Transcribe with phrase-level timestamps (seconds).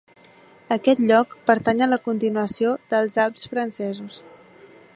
[0.75, 4.19] Aquest lloc pertanya a la continuació dels Alps francesos.